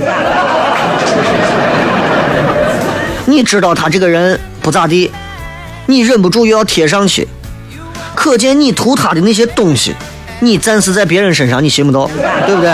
[3.25, 5.09] 你知道他这个人不咋地，
[5.85, 7.25] 你忍不住又要贴上去。
[8.15, 9.95] 可见你图他的那些东西，
[10.41, 12.05] 你暂时在别人身上你寻不到，
[12.45, 12.69] 对不对？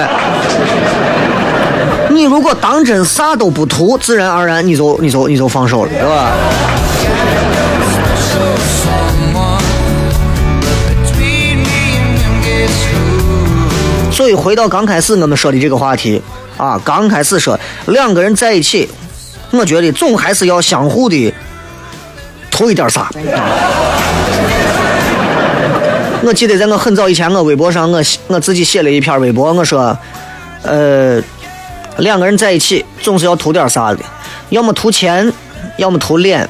[2.15, 6.31] 你如果当真啥都不图，自然而然你就你就你就放手了，是吧？
[14.11, 16.21] 所以回到刚开始我们说的这个话题
[16.55, 18.89] 啊，刚开始说两个人在一起，
[19.51, 21.33] 我觉得总还是要相互的
[22.49, 23.09] 图一点啥。
[26.23, 29.95] 我记得在我很早以前，我微博上我我自己写了一篇微博，我说，
[30.63, 31.21] 呃，
[31.97, 33.99] 两个人在一起总是要图点啥的，
[34.49, 35.31] 要么图钱，
[35.77, 36.47] 要么图脸，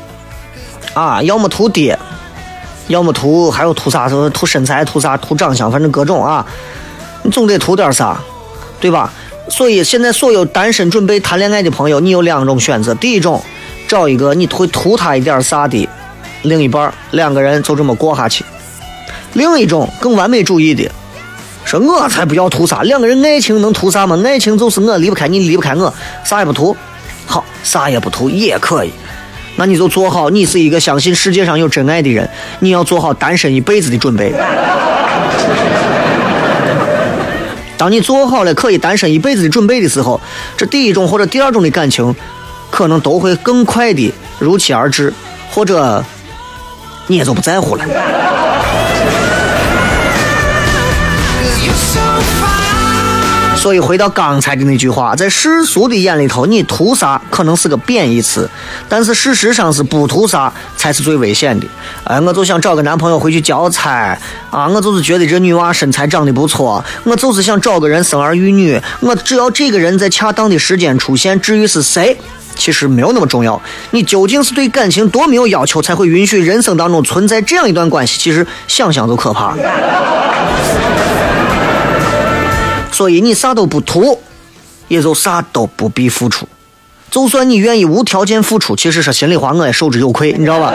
[0.94, 1.98] 啊，要么图爹，
[2.88, 4.10] 要么图还有图啥？
[4.30, 5.16] 图身材，图啥？
[5.18, 6.46] 图长相，反正各种啊，
[7.24, 8.20] 你总得图点啥，
[8.80, 9.12] 对吧？
[9.48, 13.44] 所以现在所有单身准备谈恋爱的朋友，你有两种选择：第一种，
[13.88, 15.88] 找一个你会图他一点啥的
[16.42, 18.44] 另一半，两个人就这么过下去。
[19.34, 20.90] 另一种更完美主义的，
[21.80, 24.22] 我才不要图啥，两个人爱情能图啥吗？
[24.26, 26.76] 爱情就是我离不开你，离不开我，啥也不图。
[27.26, 28.92] 好，啥也不图也可以。
[29.56, 34.34] 那你就做好，你是一个相信世界上有真爱的人，你要做好单身一辈子的准备。
[37.78, 40.20] 当你做好了可以单身一辈子的准备的时候，
[40.56, 42.16] 这第一种或者第二种的感情，
[42.70, 45.14] 可能都会更快的如期而至，
[45.52, 46.04] 或者
[47.08, 47.86] 你也就不在乎了。
[53.66, 58.48] 所以回到刚才的那句话，在世俗的眼里头，你图啥可能是个贬义词，
[58.88, 61.66] 但是事实上是不图啥才是最危险的。
[62.04, 72.16] 哎，我就想找个男朋友回去教菜啊，我就是觉得这女娃身材长得不错，我就是想找个人生儿育女，我只要这个人在恰当的时间出现，至于是谁，
[72.56, 73.60] 其实没有那么重要。
[73.90, 78.20] 你究竟是对感情多没有要求，才会允许人生当中存在这样一段关系？
[78.20, 79.56] 其实想想都可怕。
[82.96, 84.18] 所以你啥都不图，
[84.88, 86.48] 也就啥都不必付出。
[87.12, 90.74] 就算你愿意无条件付出，其实说心里话，我也受之有愧，你知道吧？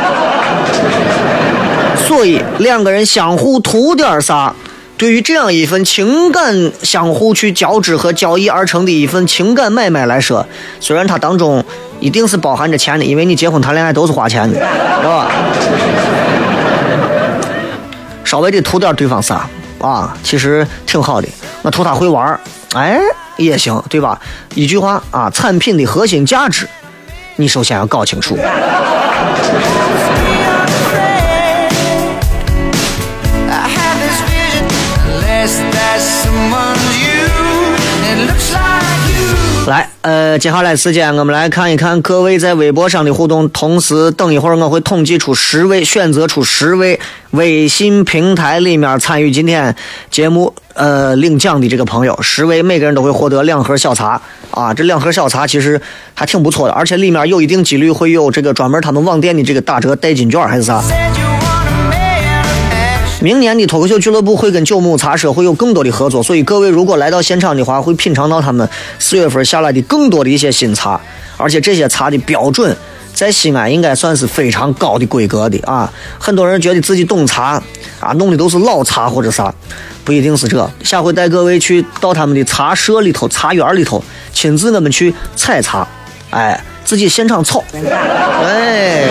[2.07, 4.55] 所以两个人相互图点啥，
[4.99, 10.47] 对于这样一份情感相互去交织和交易而成的一份情感买卖来说，
[10.79, 11.65] 虽然它当中
[12.01, 15.31] 一定是包含着钱的，因为你结婚谈恋爱都是花钱的，知道吧？
[18.27, 19.49] 稍微的图点对方啥
[19.81, 21.29] 啊，其实挺好的。
[21.62, 22.38] 我图他会玩
[22.75, 23.01] 哎，
[23.37, 24.21] 也行，对吧？
[24.55, 26.69] 一句话啊，产品的核心价值，
[27.37, 28.38] 你首先要搞清楚。
[40.03, 43.47] 呃，接下来时间我们来看一看各位在微博上的互动。
[43.51, 46.99] 同时，等一会儿我会统计出十位，选择出十位
[47.33, 49.77] 微信平台里面参与今天
[50.11, 54.19] 节目呃领奖的这个朋友，十位每个人都会获得两盒小茶
[54.53, 54.73] 啊。
[54.73, 55.79] 这两盒小茶其实
[56.15, 60.83] 还挺不错的，而且里面有一定几率会有这个专门他们网店的这个打折代金券还是啥。
[63.23, 68.67] 明年的脱口秀俱乐部会跟九牧茶社会有更多的合作，所以各位如果来到现场的话，会品尝到他们
[68.99, 70.99] 四月份下来的更多的一些新茶，
[71.37, 72.75] 而且这些茶的标准
[73.13, 75.93] 在西安应该算是非常高的规格的啊。
[76.19, 77.63] 很多人觉得自己懂茶
[78.01, 79.55] 啊，弄的都是老茶或者啥，
[80.03, 80.71] 不一定是这。
[80.83, 84.03] 下回带各位去到他们的茶社里头、茶园里头，
[84.33, 85.87] 亲自我们去采茶，
[86.31, 87.63] 哎，自己现场炒，
[88.43, 89.05] 哎。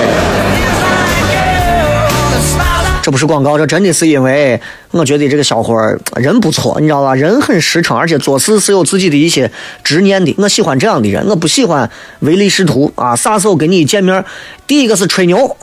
[3.10, 7.16] 这不是广告，这真的是因为我觉得这个小伙儿人不错，你知道吧？
[7.16, 9.52] 人很实诚，而且做事是有自己的一些
[9.84, 10.36] 执念的。
[10.38, 13.16] 我喜欢这样的人，我不喜欢唯利是图啊！
[13.16, 14.24] 啥时候跟你见面，
[14.68, 15.58] 第一个是吹牛，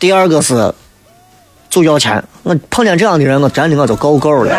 [0.00, 0.74] 第二个是
[1.68, 2.24] 就要钱。
[2.42, 4.52] 我碰见这样的人，我真的我就够够了。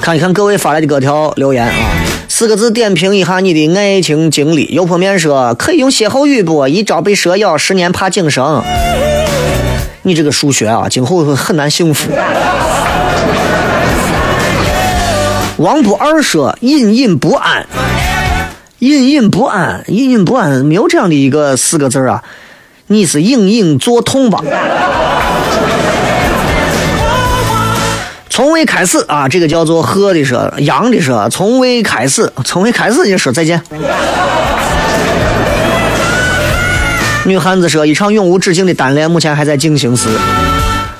[0.00, 1.72] 看一看各位发来的各条留言啊。
[2.30, 4.66] 四个字点评一下你的爱情经历。
[4.70, 6.68] 油泼面说：“可以用歇后语不？
[6.68, 8.62] 一朝被蛇咬，十年怕井绳。”
[10.04, 12.12] 你这个数学啊，今后很难幸福。
[15.56, 17.66] 王不二说：“隐隐不安，
[18.78, 22.22] 隐隐不安，隐隐不安，没有这样的一个四个字啊。
[22.88, 24.44] 你是隐隐作痛吧？”
[28.38, 33.60] 从未开始啊，这个叫做鹤的说，羊的说，从未开始，从未开始就说再见。
[37.24, 40.08] 女汉子说，一场永无止境的单恋目前还在进行时，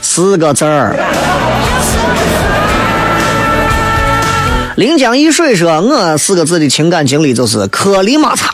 [0.02, 0.96] 四个字儿。
[4.74, 8.52] 临江一水说，我四个字的情感经历就是颗粒马擦。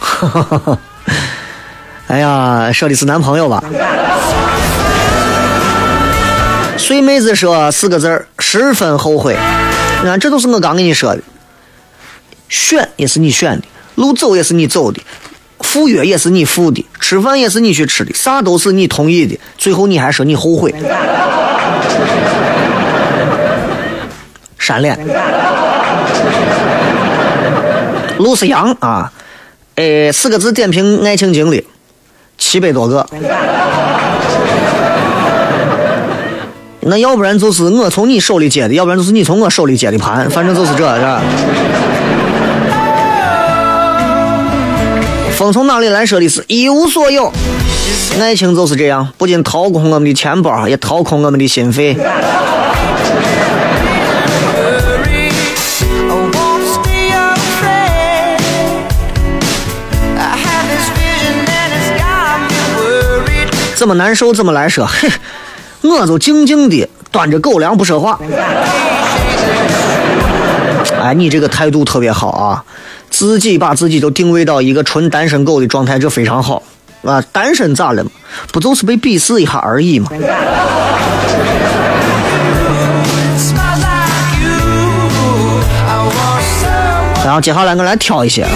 [0.00, 0.78] 哈哈哈
[2.08, 3.62] 哎呀，说的是男朋友吧？
[6.86, 9.36] 睡妹子说四个字儿，十分后悔。
[10.02, 11.22] 你看，这都是我刚跟你说的。
[12.48, 15.02] 选也是你选的，路走也是你走的，
[15.58, 19.36] 赴约也是你赴的，吃饭也是你去吃的，啥都是你同意的。
[19.58, 20.72] 最后你还说你后悔，
[24.56, 24.96] 闪脸。
[28.18, 29.12] 陆思阳啊，
[29.74, 31.66] 哎，四个字点评爱情经历，
[32.38, 33.04] 七百多个。
[36.88, 41.20] 那要不然就是我从你手里接的，要不然就是你从我手里接的盘，反正就是这，是吧？
[45.36, 47.32] 风从哪里来说的是一无所有，
[48.20, 51.96] 爱情就是这样，不仅掏空我们的钱包，也掏空我们的心肺。
[63.74, 65.10] 怎么难受怎么来说，嘿。
[65.88, 68.18] 我就静静的端着狗粮不说话。
[71.00, 72.64] 哎，你这个态度特别好啊！
[73.10, 76.62] 自己把自己都定位到一个纯单身狗的状态，这非常好
[77.04, 77.22] 啊！
[77.32, 78.10] 单身咋了嘛？
[78.52, 80.10] 不就是被鄙视一下而已嘛？
[87.24, 88.50] 然后接下来我来挑一些啊。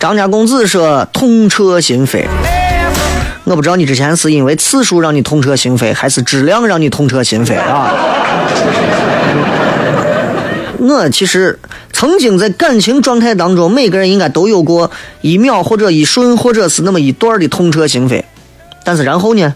[0.00, 2.26] 张家公子说：“痛彻心扉。”
[3.44, 7.92] 我不知道你之前是因为次数让你痛彻心扉，还是质量让你痛彻心扉啊？
[10.78, 11.58] 我其实
[11.92, 18.22] 曾经在感情状态当中，每个人应该都有过一秒或者一瞬，或者是那么一段的痛彻心扉。
[18.84, 19.54] 但是然后呢？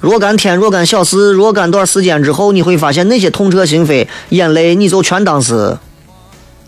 [0.00, 5.76] 若干天、若干小时、若干段时间之后，你会发现那些痛彻心扉、眼泪，你就全当是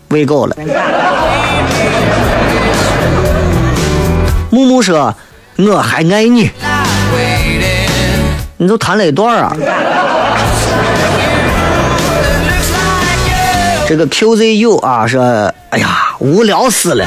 [0.09, 0.55] 喂狗了。
[4.49, 5.15] 木木说。
[5.67, 6.49] 我还爱你，
[8.55, 9.53] 你都谈了一段啊？
[13.85, 17.05] 这个 QZU 啊说，哎呀，无聊死了。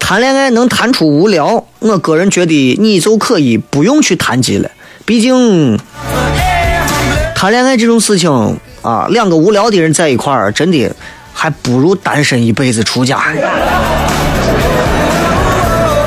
[0.00, 4.68] 谈恋爱能谈出无聊，我个人觉得你就可以不用去谈及了。
[5.04, 5.78] 毕竟，
[7.36, 10.90] 谈恋爱这种事情啊，两个无聊的人在一块儿，真的
[11.32, 13.22] 还不如单身一辈子出家。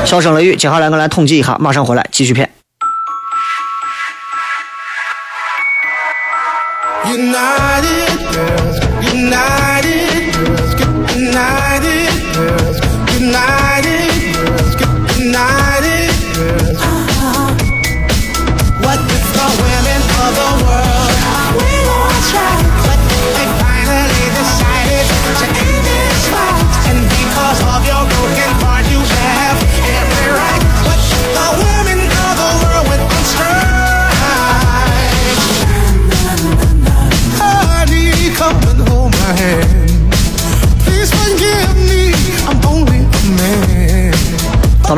[0.08, 2.50] 小声雷雨接下来我来统计一下马上回来继续骗。
[7.04, 9.67] United girls united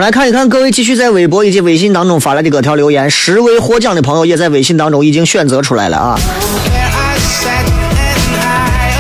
[0.00, 6.18] 来看一看各位继续在微博以及微信当中发来的各条留言，十位获奖的朋友也在微信当中已经选择出来了啊。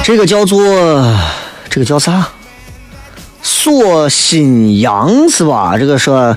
[0.04, 1.16] 这个叫做
[1.70, 2.28] 这个叫啥？
[3.42, 5.78] 锁心阳是吧？
[5.78, 6.36] 这个是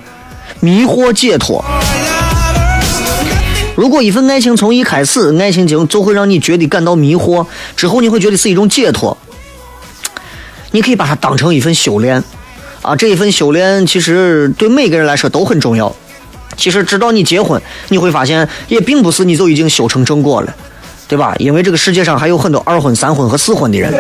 [0.62, 1.64] 迷惑解脱。
[3.76, 7.46] 如果一份爱情从一开始，爱情经就会让你觉得感到迷惑，
[7.76, 9.18] 之后你会觉得是一种解脱。
[10.72, 12.24] 你可以把它当成一份修炼，
[12.84, 15.94] 啊，这一份修炼其实对每个人来说都很重要。
[16.56, 20.54] 其实直到你结婚，你会发现也并不是你就已经修成正果了，
[21.08, 21.34] 对吧？
[21.40, 23.92] 因为这个世界上还有很多二婚、三婚和四婚的人。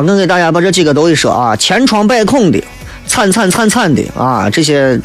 [0.00, 2.62] 我给大家把这几个都一说啊，千疮百孔的，
[3.06, 5.00] 惨惨惨惨的啊，这些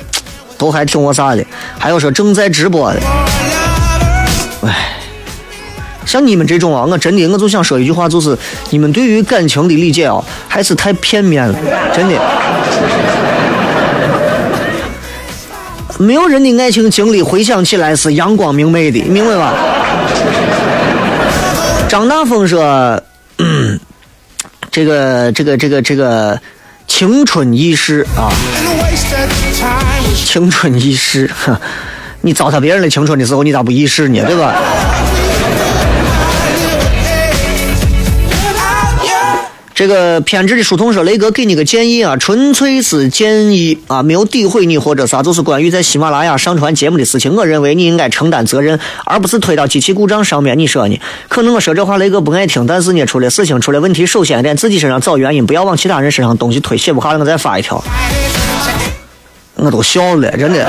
[0.57, 1.45] 都还挺我啥的。
[1.77, 2.99] 还有说正在直播的，
[4.65, 4.97] 哎，
[6.05, 8.37] 像你们这种啊，我真的我就想说一句话，就是
[8.69, 11.57] 你们对于感情的理解啊，还是太片面了，
[11.93, 12.15] 真的。
[15.99, 19.53] 没有人的爱情经历回想起来是阳光明媚的，明白吧？
[21.87, 22.99] 张大峰说。
[23.37, 23.79] 嗯
[24.71, 26.39] 这个这个这个这个
[26.87, 28.31] 青春易逝啊，
[30.25, 31.29] 青春易逝，
[32.21, 34.23] 你糟蹋别人的青春的时候，你咋不易逝呢？
[34.25, 34.55] 对吧？
[39.73, 47.35] 这个偏执的书童说：“雷哥给你个建议啊，纯粹是建议啊，没有诋毁你或者啥，就是关于在喜马拉雅上传节目的事情。
[47.35, 50.59] 我认为你应该承担责任，而不是推到机器故障上面。
[50.59, 50.99] 你说呢？
[51.29, 56.77] 可能我说这话雷哥不爱听，但是呢，出了事情出了问题，首先在自己身上找原因，不要往其他人身上东西推。
[56.77, 57.83] 写不好了，我再发一条。
[59.55, 60.67] 我都笑了，真的。”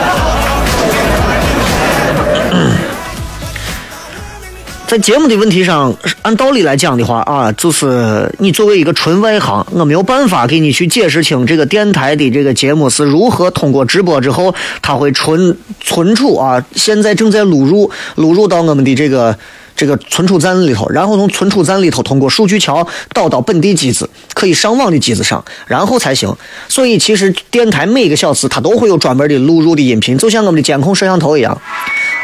[4.93, 19.35] 在节目的问题上，按道理来讲的话啊，就是你作为一个纯外行，我没有办法给你去解释清这个电台的这个节目是如何通过直播之后，它会存存储啊，现在正在录入录入到我们的这个
[19.75, 26.37] 这个存储站里头，然后从存储站里头通过数据桥导到本地机子，可以上网的机子上，然后才行。
[26.69, 31.59] 所以其实电台每个小时它都会有专门的录入的音频，就像我们的监控摄像头一样。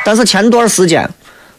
[0.05, 1.09] 但是前段时间。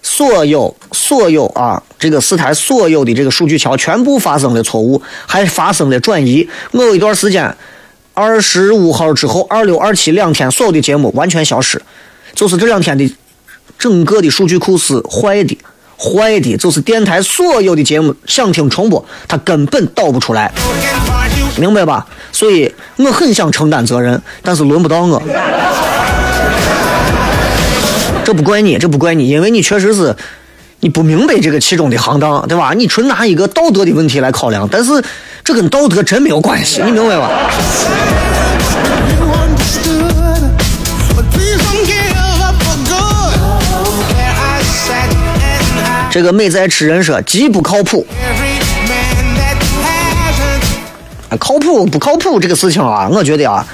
[0.02, 6.48] 所有所有啊，这个四台所有的这个数据桥全部发生了错误，还发生了转移。
[6.72, 7.56] 我有一段时间，
[8.14, 11.82] 二十五号之后，二六二七两天，所有的节目完全消失，
[12.34, 13.16] 就是这两天的
[13.78, 15.58] 整个的数据库是坏的，
[15.98, 20.52] 坏的，就是电台所有的节目想听重播，它根本导不出来，
[21.58, 22.08] 明白吧？
[22.32, 25.22] 所以我很想承担责任，但是轮不到我。
[28.30, 30.16] 这不怪你，这不怪你，因为你确实是，
[30.82, 32.74] 你不明白这个其中的行当，对吧？
[32.78, 35.04] 你纯拿一个道德的问题来考量，但是
[35.44, 37.28] 这跟道德真没有关系，你明白吧？
[46.12, 48.06] 这个美在吃人说极不靠谱，
[51.40, 53.66] 靠谱不靠谱这个事情啊，我觉得啊，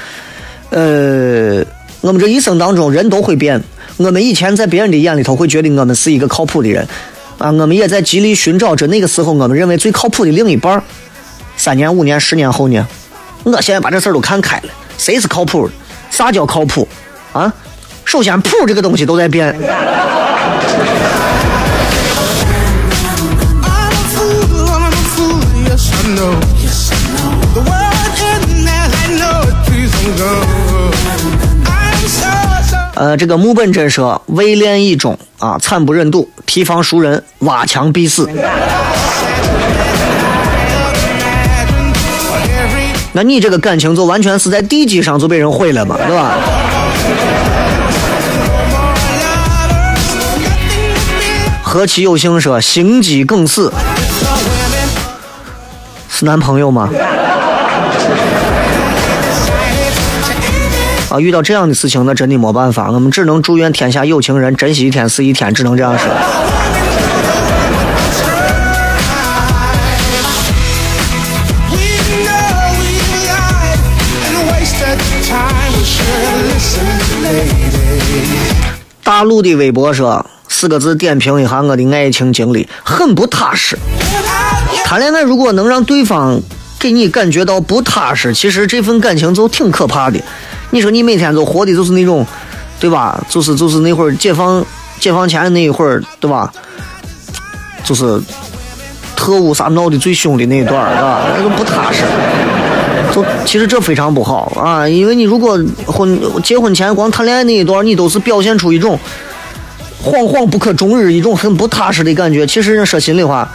[0.70, 1.62] 呃，
[2.00, 3.62] 我们这一生当中人都会变。
[3.98, 6.86] 我们以前在别人的眼里头会觉得我们是一个靠谱的人，
[7.38, 10.84] 啊，我们也在极力寻找着那个时候我们认为最靠谱的另一半
[11.56, 12.86] 三年、五年、十年后呢？
[13.44, 15.74] 我现在把这事儿都看开了，谁是靠谱的？
[16.10, 16.86] 啥叫靠谱？
[17.32, 17.54] 啊，
[18.04, 19.56] 首先谱这个东西都在变。
[32.96, 38.30] 呃，这个木本真说，未练一中啊，惨不忍睹，提防熟人挖墙必死。
[43.12, 46.38] 那你这个感情就完全是在地基上就被人毁了嘛，对吧？
[51.62, 53.74] 何其有幸说，心肌梗死，
[56.10, 56.90] 是男朋友吗？
[61.16, 66.10] 啊，遇到这样的事情，那真的没办法，我们只能祝愿天下有情人珍惜一天是一天，只能这样说。
[79.02, 83.78] 大陆的微博说四个字点评一下我的爱情经历，很不踏实。
[84.84, 86.42] 谈恋爱如果能让对方
[86.78, 90.20] 给你感觉到不踏实，其实这份感情就挺可怕的。
[90.72, 92.26] 你说你每天都活的就是那种，
[92.80, 93.24] 对吧？
[93.30, 94.66] 就是就是那会儿解放
[95.00, 96.52] 解放前那一会儿，对吧？
[97.84, 98.20] 就是
[99.16, 101.22] 特务啥闹的最凶的那一段儿，是吧？
[101.38, 102.04] 那个不踏实。
[103.14, 109.00] 就其实这非常不好啊，因为你如果婚结婚前光谈恋爱那一段，你都是表现出一种
[110.04, 112.46] 惶惶不可终日、一种很不踏实的感觉。
[112.46, 113.48] 其实人说心里话，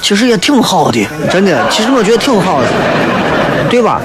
[0.00, 1.68] 其实也挺好的，真的。
[1.70, 2.68] 其实我觉得挺好的，
[3.68, 4.00] 对吧？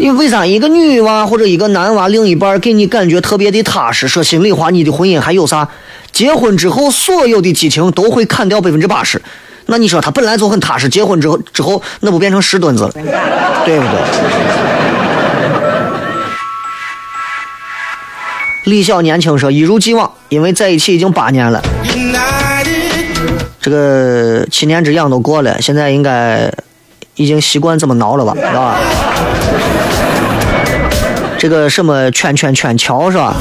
[0.00, 4.08] 因为啥一个女娃或者一个男娃另一半给你感觉特别的踏实？
[4.08, 5.68] 说心里话，你的婚姻还有啥？
[6.10, 9.20] 结婚之后所有的激情都会砍掉百分之八十。
[9.66, 14.00] 那你说他本来就很踏实，结婚之后之后那不变成石墩子了，对不对？
[18.64, 21.62] 李小年轻说一如既往，因为在一起已经八年了，
[23.60, 26.50] 这个七年之痒都过了，现在应该
[27.16, 28.78] 已经习惯这么挠了吧，是吧？
[31.40, 33.34] 这个什么圈圈圈桥是吧？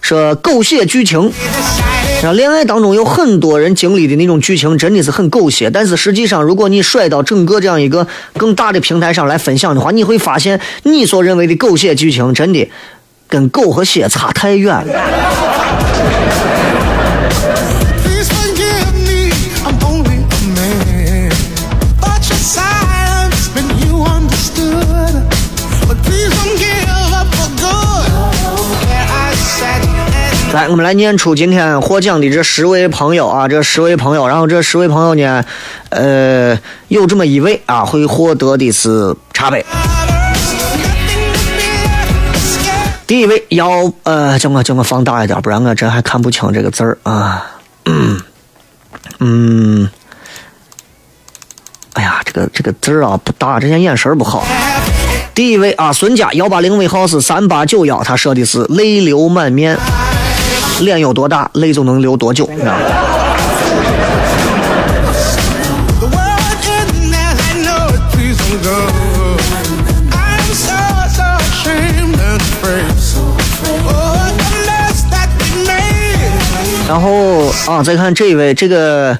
[0.00, 1.30] 说狗血剧情。
[2.34, 8.06] 恋爱当中有很多人经历的那种剧情真的是很狗血，但是实际上，如果你甩到整个这样一个
[8.38, 12.70] 更大的平台上来分享的话，你会发现你所认为的狗血剧情真的
[13.28, 14.94] 跟狗和血差太远了。
[30.56, 35.44] 来，我们来念出今天获奖的这十位朋友啊，这十位朋友，然后这十位朋友呢，
[35.90, 39.62] 呃，有这么一位啊，会获得的是茶杯。
[43.06, 47.46] 第一位要呃，叫我叫我放大一点，不然我这还看不清这个字儿啊。
[49.20, 49.90] 嗯，
[51.92, 54.46] 哎呀，这个这个字儿啊不大，这些眼神不好。
[55.34, 59.76] 第一位啊，孙家幺八零尾号是三八九幺，他说的是泪流满面。
[60.80, 62.48] 脸有多大，泪就能流多久。
[62.52, 62.78] 你知道吗
[76.88, 79.18] 然后啊，再看这一位，这个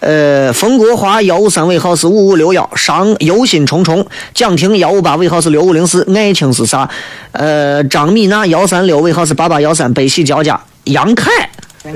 [0.00, 4.04] 呃，冯国华幺五三尾号是五五六幺，伤忧心忡忡。
[4.34, 6.88] 蒋婷幺五八尾号是六五零四，爱情是啥？
[7.32, 10.60] 呃，张米娜幺三六尾号是八八幺三，悲喜交加。
[10.86, 11.30] 杨凯，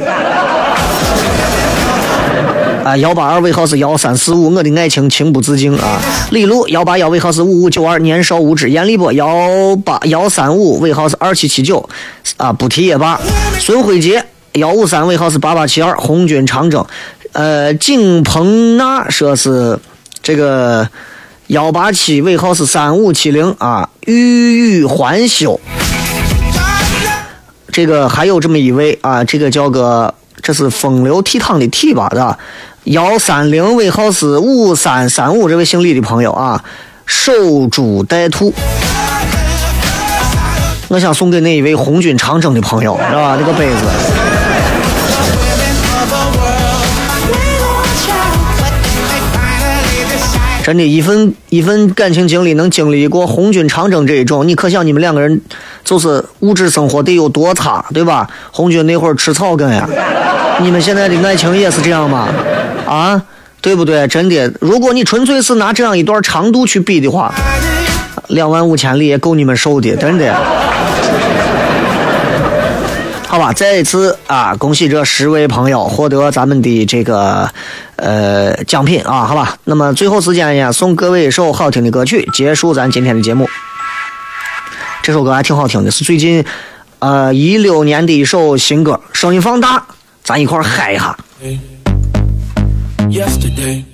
[2.84, 6.00] 啊，幺八二尾号是幺三四五，我的爱情情不自禁啊。
[6.30, 8.68] 李璐幺八幺尾号是五五九二，年少无知。
[8.68, 11.88] 严立波幺八幺三五尾号是二七七九，
[12.36, 13.20] 啊，不提也罢。
[13.60, 14.24] 孙辉杰
[14.54, 16.84] 幺五三尾号是八八七二，红军长征。
[17.32, 19.78] 呃，景鹏娜说是
[20.20, 20.88] 这个
[21.46, 25.60] 幺八七尾号是三五七零啊，欲语还休。
[27.80, 30.12] 这个还有这么一位啊，这个叫个，
[30.42, 32.38] 这是风流倜傥的倜吧是吧，
[32.84, 36.62] 幺三零尾号是五三三五，这位姓李的朋友啊，
[37.06, 37.32] 守
[37.68, 38.52] 株待兔。
[40.88, 43.34] 我想送给那一位红军长征的朋友，是吧？
[43.38, 44.39] 这个杯子。
[50.62, 55.40] 真的，一份一份感情经历能经历过红军长征这一种，你可想你们两个人
[55.82, 58.28] 就是物质生活得有多差，对吧？
[58.52, 59.88] 红军那会儿吃草根呀，
[60.60, 62.28] 你们现在的爱情也是这样吗？
[62.86, 63.20] 啊，
[63.60, 64.06] 对不对？
[64.06, 67.34] 真的，如果你纯粹是拿这样一段长度去比的话，
[68.28, 70.36] 两万五千里也够你们受的，真的。
[73.30, 77.48] 好吧，再一次啊，恭喜这十位朋友获得咱们的这个
[77.94, 79.56] 呃奖品啊，好吧。
[79.62, 83.48] 那么最后时间呢，送各位一首好听的歌曲，结束咱今天的节目。
[85.00, 86.44] 这首歌还挺好听的，是最近
[86.98, 89.80] 呃一六年的一首新歌，声音放大，
[90.24, 91.16] 咱一块嗨一下。
[93.08, 93.84] Yesterday,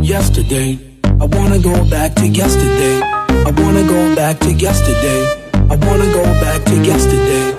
[0.00, 3.02] yesterday, I wanna go back to yesterday.
[3.44, 5.26] I wanna go back to yesterday.
[5.68, 7.57] I wanna go back to yesterday.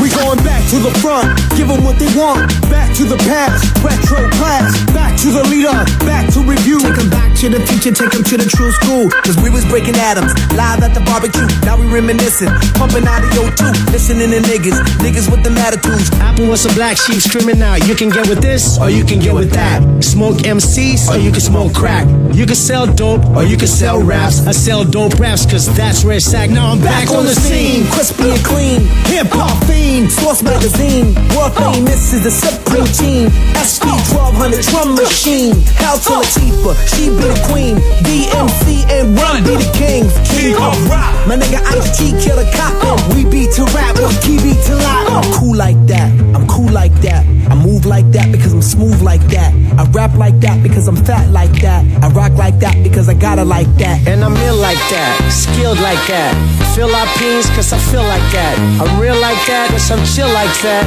[0.00, 2.52] We going back to the front, give them what they want.
[2.68, 4.76] Back to the past, retro class.
[4.92, 5.72] Back to the leader,
[6.04, 6.80] back to review.
[6.80, 9.08] Take them back to the future, take them to the true school.
[9.22, 11.46] Cause we was breaking atoms, live at the barbecue.
[11.62, 13.78] Now we reminiscing, pumping out of your tooth.
[13.94, 16.10] Listening to niggas, niggas with them attitudes.
[16.18, 17.86] Apple was some black sheep screaming out.
[17.86, 19.78] You can get with this, or you can get with that.
[20.02, 22.02] Smoke MCs, or you can smoke crack.
[22.34, 24.44] You can sell dope, or you can sell raps.
[24.44, 26.50] I sell dope raps, cause that's where it's at.
[26.50, 28.80] Now I'm back on the scene, crispy and clean.
[29.06, 31.14] Hip hop fiend, Source magazine.
[31.38, 33.30] World famous is the supreme team.
[33.54, 35.54] SP 1200 drum machine.
[35.78, 37.76] Hal to Latifah, she be the queen.
[38.02, 40.12] DMC and Run be the kings.
[40.28, 41.12] King of rock.
[41.28, 42.72] My nigga Ice T kill a cop.
[42.82, 42.96] Uh.
[43.14, 45.08] We beat to rap, we key beat to lock.
[45.08, 45.20] Uh.
[45.20, 46.10] I'm cool like that.
[46.34, 47.26] I'm cool like that.
[47.50, 49.52] I move like that because I'm smooth like that.
[49.78, 51.84] I rap like that because I'm fat like that.
[52.02, 54.06] I rock like that because I got it like that.
[54.08, 56.32] And I'm ill like that, skilled like that.
[56.74, 58.56] Feel our peas cause I feel like that.
[58.80, 60.84] I'm real like that cause I'm chill like that.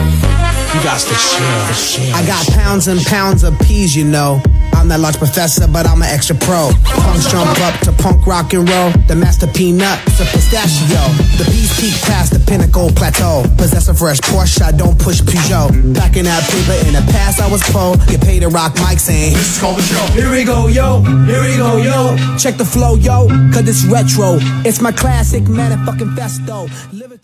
[0.74, 2.16] You got to chill.
[2.16, 4.42] I got pounds and pounds of peas, you know.
[4.86, 6.70] I'm that large professor, but I'm an extra pro.
[6.86, 8.92] Punks jump up to punk rock and roll.
[9.10, 11.02] The master peanut, it's a pistachio.
[11.42, 13.42] The bees peak past the pinnacle plateau.
[13.58, 15.74] Possess a fresh Porsche, I don't push Peugeot.
[15.96, 17.98] Back in that paper in the past, I was poor.
[18.06, 20.06] Get paid to rock mics and this is called the show.
[20.14, 21.02] Here we go, yo.
[21.26, 22.14] Here we go, yo.
[22.38, 23.26] Check the flow, yo.
[23.50, 24.38] Cause it's retro.
[24.62, 26.70] It's my classic motherfucking festo.
[26.94, 27.15] Living